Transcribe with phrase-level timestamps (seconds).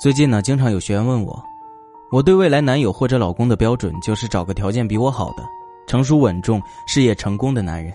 [0.00, 1.42] 最近呢，经常有学员问我，
[2.10, 5.44] 我对未来男友或者老公的标准就是找个条件比我好的、
[5.86, 7.94] 成熟稳重、事业成功的男人，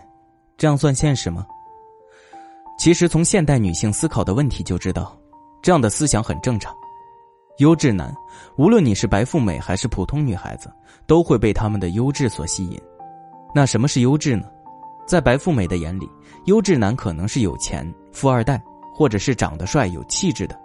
[0.57, 1.45] 这样算现实吗？
[2.79, 5.15] 其实从现代女性思考的问题就知道，
[5.61, 6.73] 这样的思想很正常。
[7.57, 8.15] 优质男，
[8.55, 10.71] 无论你是白富美还是普通女孩子，
[11.05, 12.79] 都会被他们的优质所吸引。
[13.53, 14.45] 那什么是优质呢？
[15.05, 16.09] 在白富美的眼里，
[16.45, 18.61] 优质男可能是有钱、富二代，
[18.93, 20.57] 或者是长得帅、有气质的。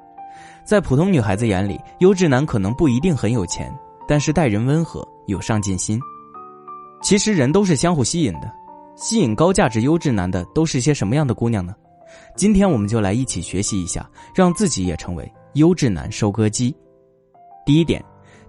[0.64, 3.70] 在普通女孩子眼里，优质男可能不一定很有钱，
[4.08, 6.00] 但是待人温和、有上进心。
[7.02, 8.50] 其实人都是相互吸引的，
[8.96, 11.74] 吸引高价值优质男的都是些什么样的姑娘呢？
[12.34, 16.74] 今天我们就来一起学习一下，让自己也成为优质男收割机。
[17.66, 18.02] 第一点，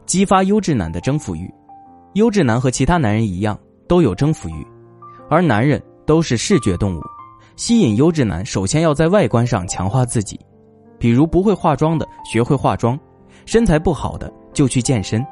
[0.06, 1.54] 激发优质男的征服欲。
[2.14, 3.59] 优质男和其他男人一样
[3.90, 4.66] 都有征服欲，
[5.30, 7.02] 而男人都是视觉动物，
[7.58, 10.40] 吸引优质男首先要在外观上强化自己。
[10.98, 12.99] 比如不会化妆的学会化妆，
[13.45, 15.25] 身材不好的就去健身。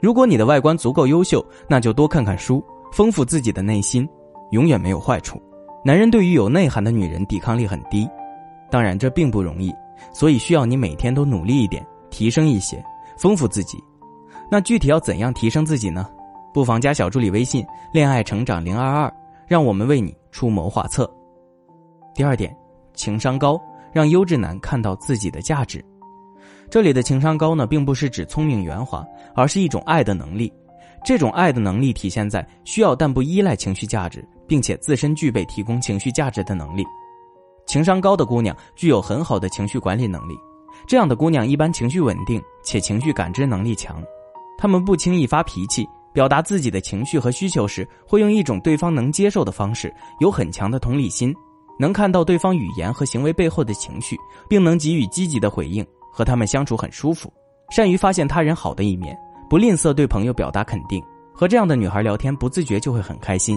[0.00, 4.08] 如果你的外观足够优秀，那就多看看书，丰富自己的内心，
[4.52, 5.40] 永远没有坏处。
[5.84, 8.08] 男人对于有内涵的女人抵抗力很低，
[8.70, 9.74] 当然这并不容易，
[10.12, 12.82] 所以需要你每天都努力一点，提升一些，
[13.16, 13.82] 丰富自己。
[14.50, 16.08] 那具体要怎样提升自己呢？
[16.54, 19.12] 不妨加小助理微信“恋爱成长零二二”，
[19.46, 21.08] 让我们为你出谋划策。
[22.14, 22.56] 第二点，
[22.94, 23.60] 情商高。
[23.98, 25.84] 让优质男看到自己的价值，
[26.70, 29.04] 这里的情商高呢，并不是指聪明圆滑，
[29.34, 30.52] 而是一种爱的能力。
[31.04, 36.84] 这种爱的能力体现在需要但不依赖情绪价值，并且自身具备提供情绪价值的能力。
[37.66, 40.36] 情商高的姑娘具有很好的情绪管理能力，
[40.86, 44.00] 这样的姑娘一般情绪稳定且情绪感知能力强。
[44.56, 51.34] 她们不轻易发脾气，表达自己的情绪和需求时，会用一种对方能接受的方式，有很强的同理心。
[51.78, 54.16] 能看到对方语言和行为背后的情绪，
[54.48, 57.32] 并能给予积极的回应，和他们相处很舒服。
[57.70, 59.16] 善于发现他人好的一面，
[59.48, 61.02] 不吝啬对朋友表达肯定。
[61.32, 63.56] 和这样的女孩聊天，不自觉就会很开心。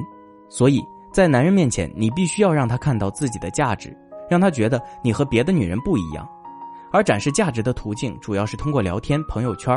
[0.50, 3.98] 所以在男人面前，你必须要让他看到自己的价值，
[4.30, 6.28] 让他觉得你和别的女人不一样。
[6.92, 9.76] 而展示价值的途径，主要是通过聊天、朋友圈，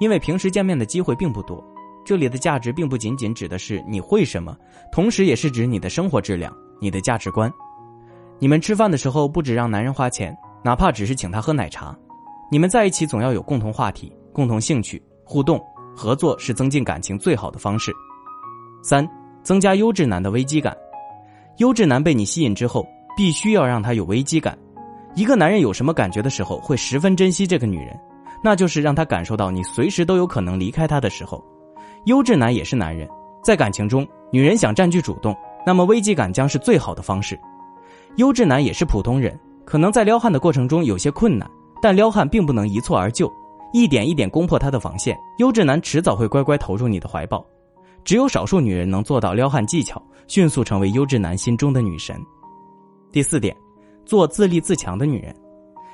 [0.00, 1.62] 因为平时见面的机会并不多。
[2.04, 4.56] 这里的价值并不仅仅指的是你会什么，
[4.90, 7.52] 同时也是指你的生活质量、你的价值观。
[8.38, 11.96] 你们吃饭的时候不止让男人花钱，哪怕只是请他喝奶茶。
[12.50, 15.58] 你们在一起总要有共同话题、共同兴趣，互动
[15.96, 17.90] 合作是增进感情最好的方式。
[18.82, 19.08] 三、
[19.42, 20.76] 增加优质男的危机感。
[21.56, 22.86] 优质男被你吸引之后，
[23.16, 24.56] 必须要让他有危机感。
[25.14, 27.98] 一个男人有什么感觉的时候，会十分珍惜这个女人，
[28.44, 31.42] 那就是让他感受到你随时都有可能离开他的时候。
[32.04, 33.08] 优质男也是男人，
[33.42, 37.40] 在感情中，女人想占据主动，那么危机感将是最好的方式。
[38.16, 41.48] 优质男也是普通人，可能在撩汉的过程中有些困难，
[41.82, 43.30] 但撩汉并不能一蹴而就，
[43.72, 45.16] 一点一点攻破他的防线。
[45.38, 47.44] 优质男迟早会乖乖投入你的怀抱，
[48.04, 52.16] 只有少数女人能做到撩汉技巧，迅速成为优质男心中的女神。
[53.12, 53.54] 第四点，
[54.06, 55.34] 做自立自强的女人。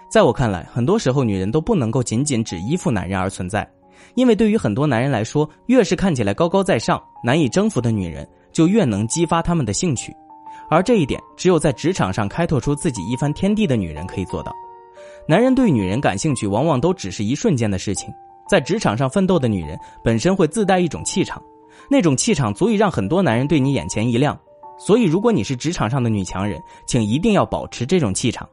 [0.09, 3.69] 在我看来，很多时候女人都不能够仅仅只依附男人而存在，
[4.15, 10.15] 因为对于很多男人来说，越是看起来高高在上、难以征服的女人，就越能激发他们的兴趣。
[10.73, 14.51] 而这一点，只有在职场上开拓出自己一番天地的女人可以做到。
[15.29, 18.09] 男人对女人感兴趣，往往都只是一瞬间的事情。
[18.49, 21.43] 在职场上奋斗的女人，本身会自带一种气场，
[21.91, 24.35] 那种气场足以让很多男人对你眼前一亮。
[24.79, 28.49] 所以，如果你是职场上的女强人，请一定要保持这种气场。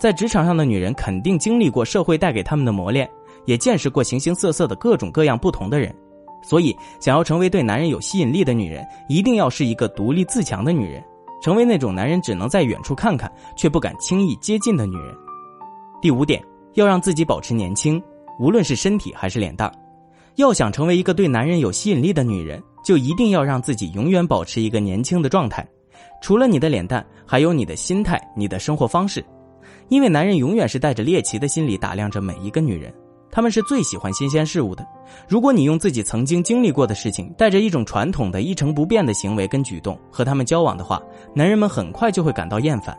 [0.00, 3.08] 在职场上的女人肯定经历过社会带给他们的磨练，
[3.44, 5.94] 也见识过形形色色的各种各样不同的人。
[6.42, 11.00] 所以，想要成为对男人有吸引力的女人，一定要是一个独立自强的女人。
[11.40, 15.14] 成为那种男人只能在远处看看，却不敢轻易接近的女人。
[16.02, 16.42] 第五点，
[16.74, 18.02] 要让自己保持年轻，
[18.38, 19.70] 无论是身体还是脸蛋
[20.36, 25.66] 要想成为一个对男人有吸引力的女人，就一定要让自己永远保持一个年轻的状态。
[26.22, 29.24] 除了你的脸蛋，还有你的心态、你的生活方式。
[29.88, 32.94] 因为男人永远是带着猎奇的心理打量着每一个女人。
[33.30, 34.86] 他们是最喜欢新鲜事物的。
[35.28, 41.00] 如果你用自己曾经经历过的事情，带着一种传统的一成不变的行为跟举动和他们交往的话，
[41.34, 42.96] 男人们很快就会感到厌烦。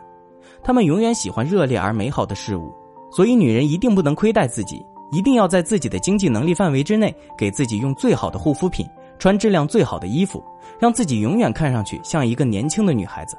[0.62, 2.72] 他们永远喜欢热烈而美好的事物，
[3.10, 8.86] 所以女人一定不能亏待自己，一定要在自己的经济能力范围之内，给自己用最好的护肤品，
[9.18, 10.42] 穿质量最好的衣服，
[10.78, 13.36] 让自己永远看上去像一个年轻的女孩子。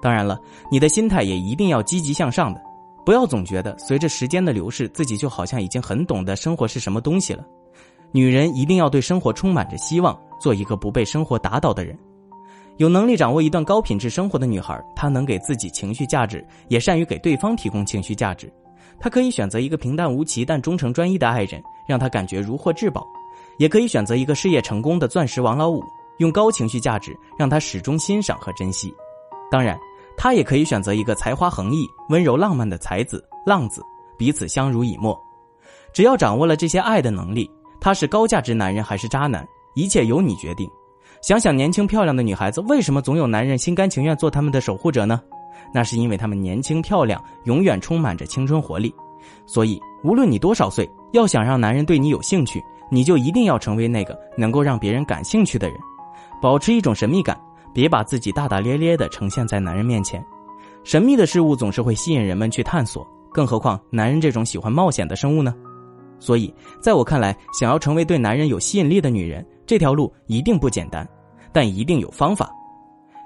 [0.00, 0.38] 当然了，
[0.70, 2.60] 你的心态也一定要积极向上的。
[3.04, 7.44] 不要总觉得随着时间的流逝，自己就好像已经很懂得生活是什么东西了。
[8.12, 11.98] 女人一定要对生活充满着希望，做一个不被生活打倒的人。
[12.78, 18.52] 有能力掌握一段高品质生活的女孩，她能给自己情绪价值，也善于给对方提供情绪价值。
[18.98, 23.02] 她可以选择一个平淡无奇但忠诚专一的爱人，让他感觉如获至宝；
[23.58, 25.82] 也可以选择一个事业成功的钻石王老五，
[26.18, 28.94] 用高情绪价值让他始终欣赏和珍惜。
[29.50, 29.78] 当然，
[30.16, 33.82] 他也可以选择一个才华横溢、温柔浪漫的才子浪子，
[34.16, 35.18] 彼此相濡以沫。
[35.92, 37.50] 只要掌握了这些爱的能力，
[37.80, 40.68] 他是高价值男人还是渣男，一切由你决定。
[41.22, 45.20] 想想年轻漂亮的女孩子，为什么总有男人心甘情愿做他们的守护者呢？
[45.72, 48.94] 那是因为她们年轻漂亮，永远充满着青春活力。
[49.46, 55.78] 所以，无论你多少岁，要想让男人对你有兴趣，你就一定要成为那个能够让别人感兴趣的人，
[56.42, 57.40] 保持一种神秘感，
[57.74, 60.24] 别把自己大大咧咧的呈现在男人面前。
[60.84, 65.54] 神秘的事物总是会吸引人们去探索，更何况男人这种喜欢冒险的生物呢？
[66.20, 71.06] 所以，在我看来，想要成为对男人有吸引力的女人，这条路一定不简单。
[71.52, 72.50] 但一定有方法，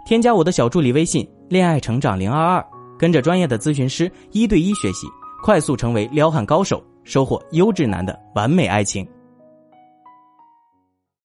[0.06, 2.64] 添加我的小助理微信“恋爱成长零二二”，
[2.98, 5.06] 跟着专业的咨询师一对一学习，
[5.42, 9.06] 快速成为撩汉高手，收获优质男的完美爱情。